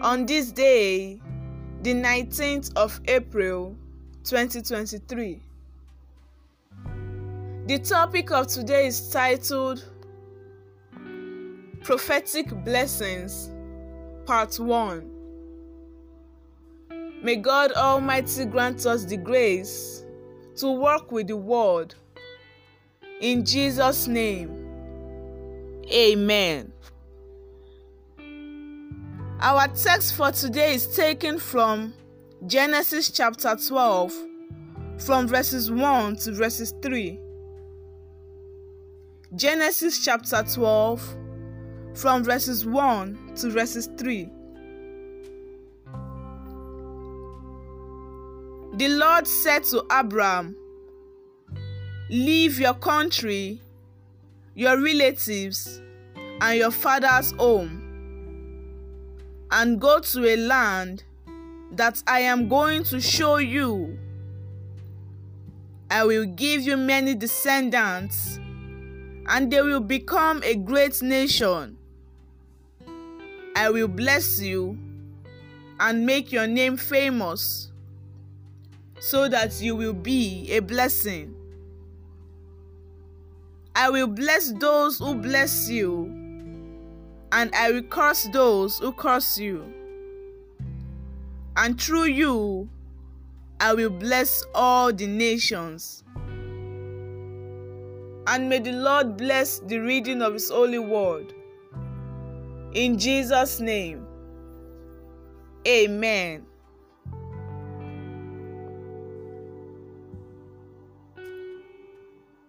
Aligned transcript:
On 0.00 0.26
this 0.26 0.50
day, 0.50 1.20
the 1.82 1.94
19th 1.94 2.74
of 2.76 3.00
April 3.06 3.76
2023. 4.24 5.40
The 7.66 7.78
topic 7.78 8.30
of 8.32 8.48
today 8.48 8.86
is 8.86 9.10
titled 9.10 9.84
Prophetic 11.82 12.48
Blessings, 12.64 13.50
Part 14.24 14.58
1. 14.58 15.08
May 17.22 17.36
God 17.36 17.72
Almighty 17.72 18.44
grant 18.46 18.86
us 18.86 19.04
the 19.04 19.16
grace 19.16 20.04
to 20.56 20.72
work 20.72 21.12
with 21.12 21.28
the 21.28 21.36
Word. 21.36 21.94
In 23.20 23.44
Jesus' 23.44 24.08
name, 24.08 24.58
Amen. 25.92 26.72
Our 29.44 29.66
text 29.66 30.14
for 30.14 30.30
today 30.30 30.74
is 30.74 30.86
taken 30.94 31.36
from 31.40 31.94
Genesis 32.46 33.10
chapter 33.10 33.56
12, 33.56 34.12
from 34.98 35.26
verses 35.26 35.68
1 35.68 36.14
to 36.18 36.30
verses 36.30 36.72
3. 36.80 37.18
Genesis 39.34 40.04
chapter 40.04 40.44
12, 40.44 41.16
from 41.94 42.22
verses 42.22 42.64
1 42.64 43.32
to 43.34 43.50
verses 43.50 43.90
3. 43.98 44.30
The 48.76 48.88
Lord 48.90 49.26
said 49.26 49.64
to 49.64 49.84
Abram, 49.90 50.54
Leave 52.10 52.60
your 52.60 52.74
country, 52.74 53.60
your 54.54 54.80
relatives, 54.80 55.82
and 56.40 56.58
your 56.60 56.70
father's 56.70 57.32
home, 57.32 57.81
and 59.52 59.78
go 59.78 60.00
to 60.00 60.26
a 60.26 60.36
land 60.36 61.04
that 61.72 62.02
I 62.06 62.20
am 62.20 62.48
going 62.48 62.84
to 62.84 63.00
show 63.00 63.36
you. 63.36 63.98
I 65.90 66.04
will 66.04 66.24
give 66.24 66.62
you 66.62 66.78
many 66.78 67.14
descendants, 67.14 68.40
and 69.26 69.50
they 69.52 69.60
will 69.60 69.80
become 69.80 70.42
a 70.42 70.54
great 70.54 71.02
nation. 71.02 71.76
I 73.54 73.68
will 73.68 73.88
bless 73.88 74.40
you 74.40 74.78
and 75.78 76.06
make 76.06 76.32
your 76.32 76.46
name 76.46 76.78
famous 76.78 77.70
so 79.00 79.28
that 79.28 79.60
you 79.60 79.76
will 79.76 79.92
be 79.92 80.50
a 80.50 80.60
blessing. 80.60 81.34
I 83.74 83.90
will 83.90 84.06
bless 84.06 84.52
those 84.52 84.98
who 84.98 85.14
bless 85.14 85.68
you, 85.68 86.11
and 87.32 87.52
I 87.54 87.72
will 87.72 87.82
curse 87.82 88.28
those 88.32 88.78
who 88.78 88.92
curse 88.92 89.38
you. 89.38 89.72
And 91.56 91.80
through 91.80 92.04
you, 92.04 92.68
I 93.58 93.72
will 93.72 93.90
bless 93.90 94.44
all 94.54 94.92
the 94.92 95.06
nations. 95.06 96.04
And 98.26 98.48
may 98.48 98.58
the 98.58 98.72
Lord 98.72 99.16
bless 99.16 99.58
the 99.60 99.78
reading 99.78 100.22
of 100.22 100.34
His 100.34 100.50
holy 100.50 100.78
word. 100.78 101.32
In 102.74 102.98
Jesus' 102.98 103.60
name, 103.60 104.06
Amen. 105.66 106.44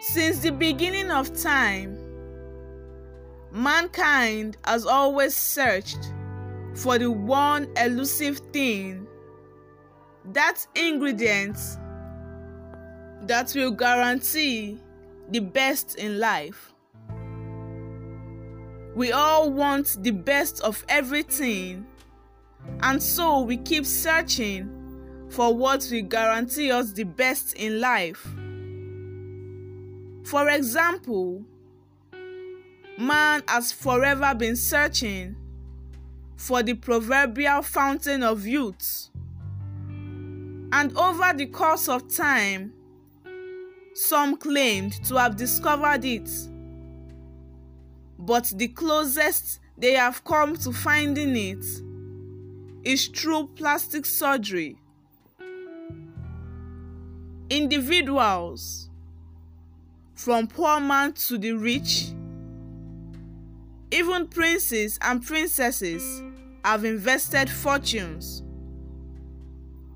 Since 0.00 0.40
the 0.40 0.50
beginning 0.50 1.10
of 1.10 1.40
time, 1.40 1.95
mankind 3.56 4.58
has 4.64 4.84
always 4.84 5.34
searched 5.34 6.12
for 6.74 6.98
the 6.98 7.10
one 7.10 7.68
elusive 7.76 8.38
thing, 8.52 9.06
that 10.32 10.66
ingredient 10.74 11.56
that 13.22 13.52
will 13.54 13.70
guarantee 13.70 14.78
the 15.30 15.40
best 15.40 15.96
in 15.96 16.18
life. 16.20 16.74
We 18.94 19.12
all 19.12 19.50
want 19.50 20.02
the 20.02 20.10
best 20.10 20.60
of 20.60 20.84
everything, 20.88 21.86
and 22.80 23.02
so 23.02 23.40
we 23.40 23.56
keep 23.56 23.86
searching 23.86 24.70
for 25.30 25.54
what 25.54 25.88
will 25.90 26.02
guarantee 26.02 26.70
us 26.70 26.92
the 26.92 27.04
best 27.04 27.54
in 27.54 27.80
life. 27.80 28.26
For 30.24 30.48
example, 30.50 31.44
man 32.98 33.42
has 33.48 33.72
forever 33.72 34.34
been 34.34 34.56
searching 34.56 35.36
for 36.36 36.62
the 36.62 36.74
proverbial 36.74 37.62
fountain 37.62 38.22
of 38.22 38.46
youth. 38.46 39.08
And 40.72 40.96
over 40.96 41.32
the 41.32 41.46
course 41.46 41.88
of 41.88 42.14
time, 42.14 42.72
some 43.94 44.36
claimed 44.36 44.92
to 45.04 45.16
have 45.16 45.36
discovered 45.36 46.04
it. 46.04 46.30
But 48.18 48.52
the 48.54 48.68
closest 48.68 49.60
they 49.78 49.92
have 49.92 50.24
come 50.24 50.56
to 50.56 50.72
finding 50.72 51.36
it 51.36 51.64
is 52.82 53.06
through 53.08 53.48
plastic 53.56 54.06
surgery. 54.06 54.76
Individuals, 57.48 58.90
from 60.14 60.46
poor 60.46 60.80
man 60.80 61.12
to 61.12 61.38
the 61.38 61.52
rich, 61.52 62.12
even 63.90 64.26
princes 64.28 64.98
and 65.00 65.24
princesses 65.24 66.22
have 66.64 66.84
invested 66.84 67.48
fortunes, 67.48 68.42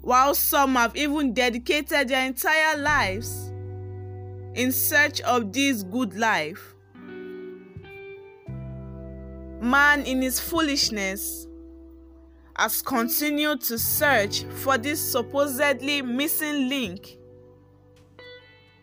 while 0.00 0.34
some 0.34 0.74
have 0.74 0.96
even 0.96 1.34
dedicated 1.34 2.08
their 2.08 2.26
entire 2.26 2.78
lives 2.78 3.52
in 4.54 4.72
search 4.72 5.20
of 5.22 5.52
this 5.52 5.82
good 5.82 6.14
life. 6.14 6.74
Man, 9.60 10.02
in 10.04 10.22
his 10.22 10.40
foolishness, 10.40 11.46
has 12.56 12.80
continued 12.82 13.60
to 13.62 13.78
search 13.78 14.44
for 14.44 14.78
this 14.78 15.00
supposedly 15.00 16.02
missing 16.02 16.68
link, 16.68 17.18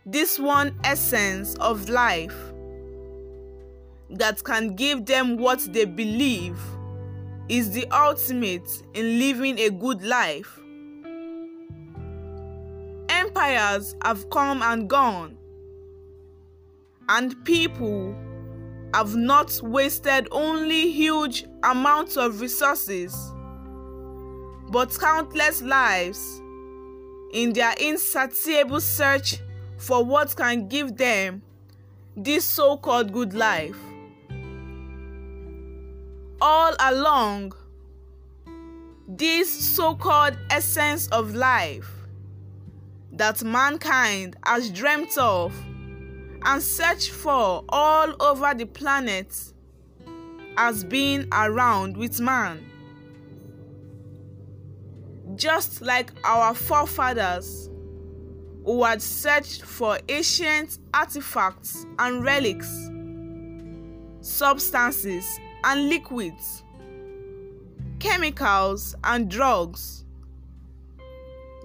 this 0.06 0.38
one 0.38 0.78
essence 0.84 1.56
of 1.56 1.88
life 1.90 2.51
that 4.12 4.44
can 4.44 4.76
give 4.76 5.06
them 5.06 5.38
what 5.38 5.60
they 5.72 5.86
believe 5.86 6.60
is 7.50 7.72
the 7.72 7.86
ultimate 7.92 8.68
in 8.94 9.20
living 9.20 9.60
a 9.60 9.70
good 9.70 10.02
life. 10.04 10.60
Empires 13.10 13.96
have 14.04 14.30
come 14.30 14.62
and 14.62 14.90
gone, 14.90 15.38
and 17.10 17.44
people 17.46 18.16
have 18.94 19.16
not 19.16 19.60
wasted 19.64 20.28
only 20.32 20.92
huge 20.92 21.46
amounts 21.64 22.18
of 22.18 22.42
resources, 22.42 23.16
but 24.70 24.98
countless 25.00 25.62
lives 25.62 26.42
in 27.34 27.54
their 27.54 27.74
insatiable 27.80 28.82
search 28.82 29.38
for 29.78 30.04
what 30.04 30.36
can 30.36 30.68
give 30.68 30.98
them 30.98 31.42
this 32.16 32.46
so 32.46 32.78
called 32.78 33.12
good 33.14 33.34
life. 33.34 33.78
All 36.44 36.74
along, 36.80 37.54
this 39.08 39.52
so 39.76 39.94
called 39.94 40.36
essence 40.50 41.08
of 41.10 41.36
life 41.36 41.88
that 43.12 43.44
mankind 43.44 44.36
has 44.44 44.72
dreamt 44.72 45.16
of 45.20 45.54
and 46.44 46.64
searched 46.64 47.12
for 47.12 47.64
all 47.70 48.16
over 48.20 48.56
the 48.56 48.66
planet 48.66 49.54
has 50.58 50.84
been 50.84 51.28
around 51.32 51.96
with 51.96 52.20
man. 52.20 52.66
Just 55.36 55.82
like 55.82 56.12
our 56.24 56.56
forefathers 56.56 57.70
who 58.66 58.84
had 58.84 59.04
searched 59.04 59.62
for 59.62 60.00
ancient 60.10 60.80
artifacts 60.92 61.86
and 62.00 62.24
relics, 62.24 62.90
substances, 64.22 65.40
and 65.64 65.90
liquids. 65.90 66.64
chemicals 68.00 68.96
and 69.04 69.30
drugs. 69.30 70.06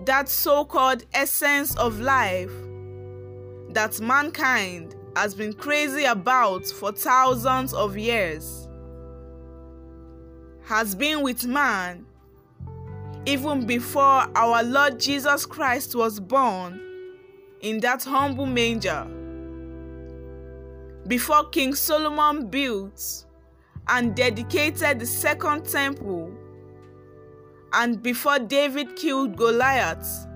That 0.04 0.28
so 0.28 0.64
called 0.66 1.04
essence 1.14 1.74
of 1.76 1.98
life 2.00 2.52
that 3.70 4.00
mankind 4.00 4.94
has 5.16 5.34
been 5.34 5.54
crazy 5.54 6.04
about 6.04 6.66
for 6.66 6.92
thousands 6.92 7.72
of 7.72 7.96
years 7.96 8.68
has 10.64 10.94
been 10.94 11.22
with 11.22 11.46
man 11.46 12.04
even 13.24 13.66
before 13.66 14.26
our 14.36 14.62
Lord 14.62 14.98
Jesus 15.00 15.46
Christ 15.46 15.94
was 15.94 16.20
born 16.20 16.80
in 17.60 17.80
that 17.80 18.04
humble 18.04 18.46
manger. 18.46 19.06
Before 21.06 21.48
King 21.50 21.74
Solomon 21.74 22.48
built 22.48 23.25
and 23.88 24.14
dedicated 24.14 24.98
the 24.98 25.06
second 25.06 25.64
temple, 25.64 26.32
and 27.72 28.02
before 28.02 28.38
David 28.38 28.96
killed 28.96 29.36
Goliath 29.36 30.26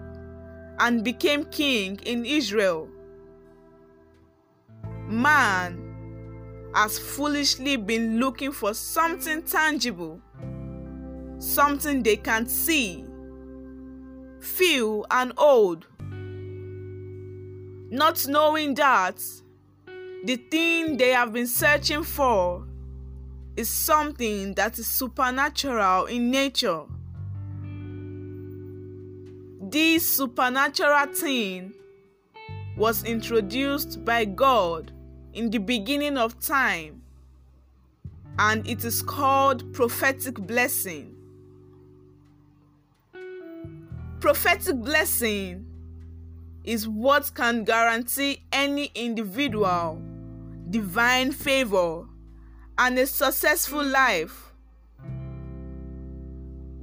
and 0.79 1.03
became 1.05 1.45
king 1.45 1.99
in 2.05 2.25
Israel, 2.25 2.89
man 5.07 6.71
has 6.75 6.99
foolishly 6.99 7.77
been 7.77 8.21
looking 8.21 8.53
for 8.53 8.73
something 8.75 9.43
tangible, 9.43 10.21
something 11.39 12.03
they 12.03 12.17
can 12.17 12.47
see, 12.47 13.05
feel, 14.41 15.05
and 15.11 15.33
hold. 15.37 15.87
Not 17.93 18.25
knowing 18.29 18.75
that 18.75 19.21
the 20.25 20.37
thing 20.37 20.97
they 20.97 21.09
have 21.09 21.33
been 21.33 21.49
searching 21.49 22.05
for 22.05 22.65
is 23.57 23.69
something 23.69 24.55
that 24.55 24.79
is 24.79 24.87
supernatural 24.87 26.07
in 26.07 26.31
nature. 26.31 26.85
This 29.61 30.17
supernatural 30.17 31.13
thing 31.15 31.75
was 32.77 33.05
introduced 33.05 34.05
by 34.05 34.25
God 34.25 34.93
in 35.33 35.51
the 35.51 35.59
beginning 35.59 36.17
of 36.17 36.41
time, 36.41 37.03
and 38.39 38.67
it 38.67 38.85
is 38.85 39.03
called 39.03 39.73
prophetic 39.73 40.35
blessing. 40.35 41.15
Prophetic 44.21 44.77
blessing 44.77 45.67
is 46.65 46.87
what 46.89 47.33
can 47.35 47.65
guarantee 47.65 48.43
any 48.53 48.91
individual 48.95 50.01
divine 50.69 51.33
favor 51.33 52.05
and 52.81 52.99
a 52.99 53.07
successful 53.07 53.85
life. 53.85 54.55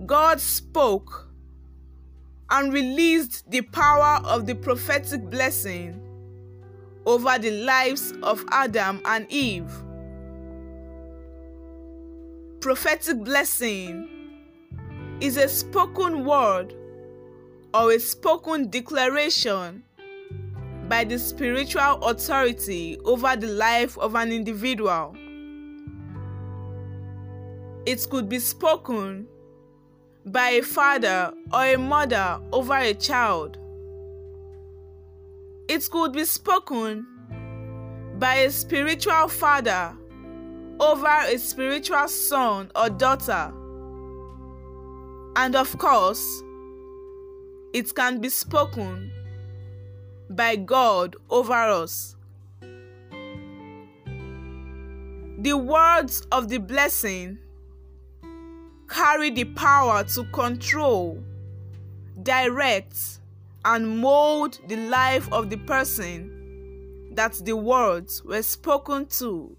God 0.05 0.39
spoke 0.39 1.27
and 2.51 2.71
released 2.71 3.49
the 3.49 3.61
power 3.61 4.21
of 4.23 4.45
the 4.45 4.53
prophetic 4.53 5.27
blessing 5.31 5.99
over 7.07 7.39
the 7.39 7.49
lives 7.63 8.13
of 8.21 8.45
Adam 8.51 9.01
and 9.05 9.25
Eve. 9.31 9.71
Prophetic 12.59 13.23
blessing 13.23 14.07
is 15.19 15.35
a 15.37 15.49
spoken 15.49 16.23
word 16.25 16.75
or 17.73 17.91
a 17.91 17.99
spoken 17.99 18.69
declaration 18.69 19.83
by 20.87 21.03
the 21.03 21.17
spiritual 21.17 22.03
authority 22.03 22.99
over 23.03 23.35
the 23.35 23.47
life 23.47 23.97
of 23.97 24.13
an 24.13 24.31
individual. 24.31 25.17
It 27.87 28.05
could 28.11 28.29
be 28.29 28.37
spoken 28.37 29.25
by 30.23 30.49
a 30.49 30.61
father 30.61 31.33
or 31.51 31.65
a 31.65 31.77
mother 31.77 32.39
over 32.51 32.75
a 32.75 32.93
child 32.93 33.57
it 35.67 35.89
could 35.91 36.13
be 36.13 36.23
spoken 36.23 37.05
by 38.17 38.35
a 38.35 38.51
spiritual 38.51 39.27
father 39.27 39.93
over 40.79 41.25
a 41.27 41.37
spiritual 41.37 42.07
son 42.07 42.71
or 42.75 42.89
daughter. 42.89 43.51
And 45.35 45.55
of 45.55 45.77
course, 45.77 46.41
it 47.73 47.93
can 47.93 48.21
be 48.21 48.29
spoken 48.29 49.11
by 50.29 50.55
God 50.55 51.15
over 51.29 51.53
us. 51.53 52.15
The 55.39 55.53
words 55.53 56.21
of 56.31 56.47
the 56.47 56.59
blessing 56.59 57.39
carry 58.87 59.29
the 59.29 59.45
power 59.45 60.03
to 60.03 60.23
control, 60.25 61.23
direct, 62.23 63.19
and 63.65 63.99
mold 63.99 64.59
the 64.67 64.77
life 64.77 65.31
of 65.31 65.49
the 65.49 65.57
person 65.57 67.13
that 67.13 67.33
the 67.45 67.55
words 67.55 68.23
were 68.23 68.41
spoken 68.41 69.05
to. 69.07 69.55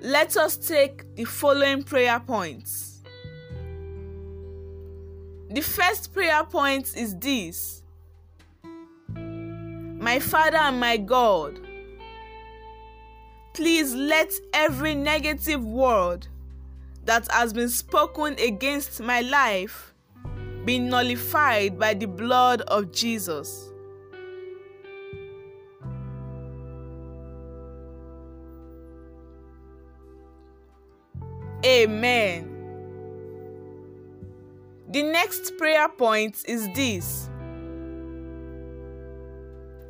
Let 0.00 0.36
us 0.36 0.56
take 0.56 1.14
the 1.16 1.24
following 1.24 1.82
prayer 1.82 2.18
points. 2.20 3.02
The 5.50 5.60
first 5.60 6.14
prayer 6.14 6.44
point 6.44 6.96
is 6.96 7.14
this 7.18 7.82
My 9.14 10.18
Father 10.20 10.56
and 10.56 10.80
my 10.80 10.96
God, 10.96 11.60
please 13.52 13.94
let 13.94 14.32
every 14.54 14.94
negative 14.94 15.64
word 15.64 16.26
that 17.04 17.30
has 17.30 17.52
been 17.52 17.68
spoken 17.68 18.38
against 18.38 19.00
my 19.00 19.20
life 19.20 19.94
be 20.64 20.78
nullified 20.78 21.78
by 21.78 21.94
the 21.94 22.06
blood 22.06 22.60
of 22.62 22.92
Jesus. 22.92 23.70
Amen. 31.64 32.46
The 34.88 35.02
next 35.02 35.56
prayer 35.56 35.88
point 35.88 36.42
is 36.46 36.68
this 36.74 37.28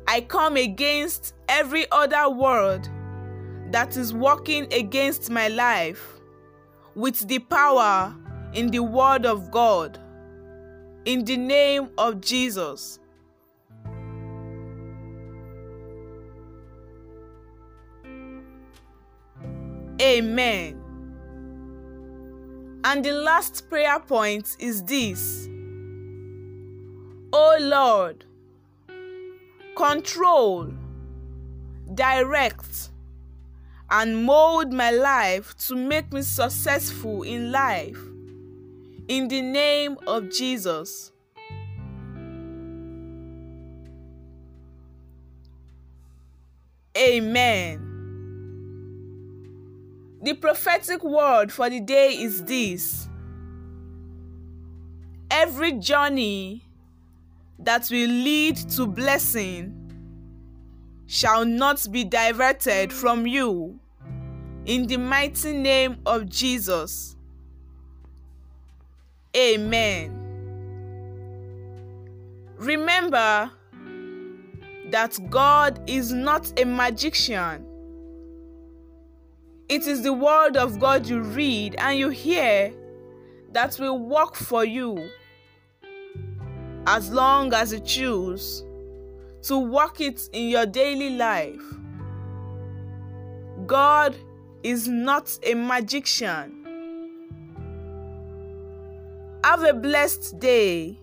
I 0.07 0.21
come 0.21 0.57
against 0.57 1.33
every 1.47 1.85
other 1.91 2.29
word 2.29 2.87
that 3.71 3.97
is 3.97 4.13
working 4.13 4.71
against 4.73 5.29
my 5.29 5.47
life 5.47 6.19
with 6.95 7.27
the 7.27 7.39
power 7.39 8.13
in 8.53 8.69
the 8.69 8.79
Word 8.79 9.25
of 9.25 9.49
God 9.51 9.97
in 11.05 11.25
the 11.25 11.37
name 11.37 11.89
of 11.97 12.21
Jesus. 12.21 12.99
Amen. 20.01 20.81
And 22.83 23.05
the 23.05 23.11
last 23.11 23.69
prayer 23.69 23.99
point 23.99 24.55
is 24.59 24.83
this 24.83 25.47
O 27.33 27.57
Lord, 27.61 28.25
control, 29.75 30.73
direct, 31.93 32.90
and 33.91 34.23
mold 34.25 34.71
my 34.71 34.89
life 34.89 35.53
to 35.67 35.75
make 35.75 36.11
me 36.13 36.21
successful 36.21 37.23
in 37.23 37.51
life 37.51 37.99
in 39.09 39.27
the 39.27 39.41
name 39.41 39.97
of 40.07 40.31
Jesus. 40.31 41.11
Amen. 46.97 47.87
The 50.23 50.35
prophetic 50.35 51.03
word 51.03 51.51
for 51.51 51.69
the 51.69 51.81
day 51.81 52.13
is 52.13 52.43
this 52.45 53.09
Every 55.29 55.73
journey 55.73 56.63
that 57.59 57.89
will 57.91 58.09
lead 58.09 58.55
to 58.55 58.87
blessing 58.87 59.80
shall 61.11 61.43
not 61.43 61.85
be 61.91 62.05
diverted 62.05 62.93
from 62.93 63.27
you. 63.27 63.77
In 64.65 64.87
the 64.87 64.95
mighty 64.95 65.51
name 65.51 65.97
of 66.05 66.29
Jesus. 66.29 67.17
Amen. 69.35 70.17
Remember 72.55 73.51
that 74.89 75.19
God 75.29 75.81
is 75.85 76.13
not 76.13 76.57
a 76.57 76.63
magician. 76.63 77.65
It 79.67 79.87
is 79.87 80.03
the 80.03 80.13
word 80.13 80.55
of 80.55 80.79
God 80.79 81.05
you 81.05 81.23
read 81.23 81.75
and 81.77 81.99
you 81.99 82.07
hear 82.07 82.73
that 83.51 83.77
will 83.77 83.99
work 83.99 84.35
for 84.35 84.63
you 84.63 85.09
as 86.87 87.11
long 87.11 87.53
as 87.53 87.73
you 87.73 87.81
choose 87.81 88.63
to 89.43 89.57
work 89.57 89.99
it 90.01 90.29
in 90.33 90.49
your 90.49 90.65
daily 90.65 91.11
life. 91.17 91.61
God 93.65 94.15
is 94.63 94.87
not 94.87 95.37
a 95.43 95.53
magician. 95.53 96.57
Have 99.43 99.63
a 99.63 99.73
blessed 99.73 100.39
day. 100.39 100.97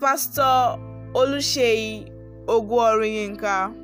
Pastor 0.00 0.78
Oluseyi 1.14 2.10
Ogworiinka. 2.46 3.81